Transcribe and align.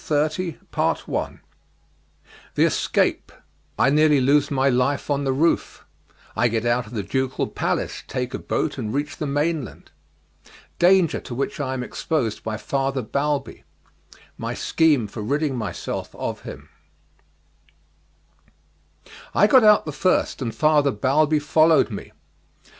CHAPTER 0.03 0.53
XXX 0.73 1.41
The 2.55 2.63
Escape 2.65 3.31
I 3.77 3.91
Nearly 3.91 4.19
Lose 4.19 4.49
My 4.49 4.67
Life 4.67 5.11
on 5.11 5.25
the 5.25 5.31
Roof 5.31 5.85
I 6.35 6.47
Get 6.47 6.65
out 6.65 6.87
of 6.87 6.93
the 6.93 7.03
Ducal 7.03 7.45
Palace, 7.45 8.01
Take 8.07 8.33
a 8.33 8.39
Boat, 8.39 8.79
and 8.79 8.91
Reach 8.95 9.17
the 9.17 9.27
Mainland 9.27 9.91
Danger 10.79 11.19
to 11.19 11.35
Which 11.35 11.59
I 11.59 11.75
Am 11.75 11.83
Exposed 11.83 12.41
by 12.43 12.57
Father 12.57 13.03
Balbi 13.03 13.63
My 14.39 14.55
Scheme 14.55 15.05
for 15.05 15.21
Ridding 15.21 15.55
Myself 15.55 16.15
of 16.15 16.41
Him 16.41 16.69
I 19.35 19.45
got 19.45 19.63
out 19.63 19.85
the 19.85 19.91
first, 19.91 20.41
and 20.41 20.55
Father 20.55 20.89
Balbi 20.91 21.37
followed 21.37 21.91
me. 21.91 22.11